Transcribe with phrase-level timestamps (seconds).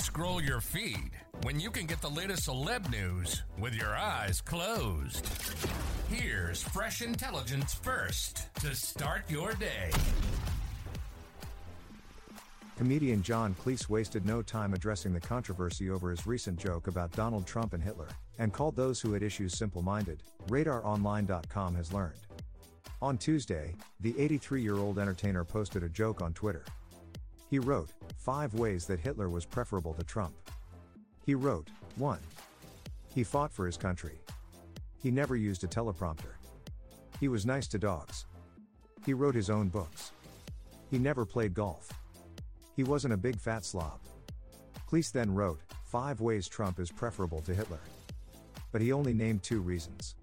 [0.00, 1.10] Scroll your feed
[1.42, 5.28] when you can get the latest celeb news with your eyes closed?
[6.08, 9.90] Here's fresh intelligence first to start your day.
[12.78, 17.46] Comedian John Cleese wasted no time addressing the controversy over his recent joke about Donald
[17.46, 22.20] Trump and Hitler, and called those who had issues simple minded, RadarOnline.com has learned.
[23.02, 26.64] On Tuesday, the 83 year old entertainer posted a joke on Twitter.
[27.50, 30.34] He wrote, Five ways that Hitler was preferable to Trump.
[31.26, 32.18] He wrote, 1.
[33.12, 34.20] He fought for his country.
[35.02, 36.34] He never used a teleprompter.
[37.18, 38.26] He was nice to dogs.
[39.04, 40.12] He wrote his own books.
[40.90, 41.92] He never played golf.
[42.76, 43.98] He wasn't a big fat slob.
[44.88, 47.80] Cleese then wrote, Five ways Trump is preferable to Hitler.
[48.70, 50.14] But he only named two reasons.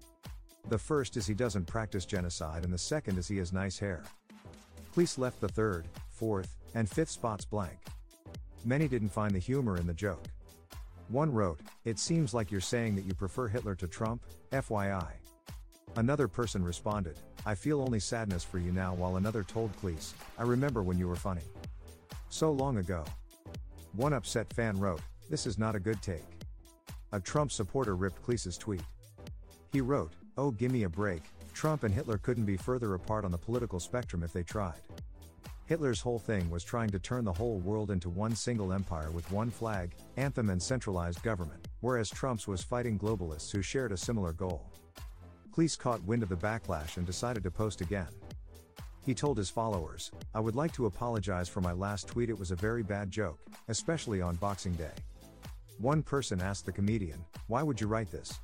[0.70, 4.02] The first is he doesn't practice genocide, and the second is he has nice hair.
[4.94, 7.78] Cleese left the third, fourth, and fifth spots blank.
[8.64, 10.24] Many didn't find the humor in the joke.
[11.08, 15.08] One wrote, It seems like you're saying that you prefer Hitler to Trump, FYI.
[15.96, 20.42] Another person responded, I feel only sadness for you now, while another told Cleese, I
[20.42, 21.42] remember when you were funny.
[22.28, 23.04] So long ago.
[23.94, 26.26] One upset fan wrote, This is not a good take.
[27.12, 28.82] A Trump supporter ripped Cleese's tweet.
[29.72, 31.22] He wrote, Oh, gimme a break,
[31.54, 34.80] Trump and Hitler couldn't be further apart on the political spectrum if they tried.
[35.68, 39.30] Hitler's whole thing was trying to turn the whole world into one single empire with
[39.30, 44.32] one flag, anthem, and centralized government, whereas Trump's was fighting globalists who shared a similar
[44.32, 44.72] goal.
[45.54, 48.08] Cleese caught wind of the backlash and decided to post again.
[49.04, 52.50] He told his followers, I would like to apologize for my last tweet, it was
[52.50, 54.96] a very bad joke, especially on Boxing Day.
[55.76, 58.40] One person asked the comedian, Why would you write this?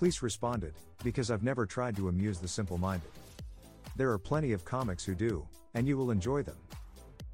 [0.00, 0.72] Cleese responded,
[1.04, 3.10] Because I've never tried to amuse the simple minded.
[3.98, 5.44] There are plenty of comics who do,
[5.74, 6.56] and you will enjoy them.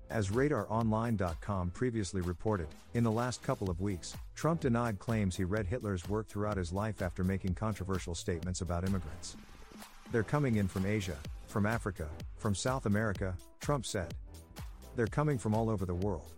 [0.08, 5.66] As RadarOnline.com previously reported, in the last couple of weeks, Trump denied claims he read
[5.66, 9.36] Hitler's work throughout his life after making controversial statements about immigrants.
[10.10, 12.08] They're coming in from Asia, from Africa,
[12.38, 14.14] from South America, Trump said.
[14.96, 16.32] They're coming from all over the world.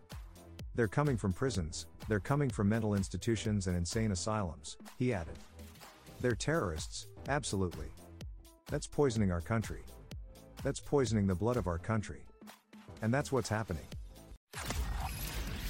[0.74, 5.38] They're coming from prisons, they're coming from mental institutions and insane asylums, he added.
[6.20, 7.86] They're terrorists, absolutely.
[8.68, 9.82] That's poisoning our country.
[10.66, 12.24] That's poisoning the blood of our country.
[13.00, 13.84] And that's what's happening.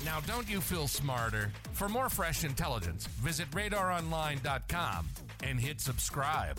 [0.07, 1.53] Now, don't you feel smarter?
[1.75, 5.07] For more fresh intelligence, visit radaronline.com
[5.43, 6.59] and hit subscribe.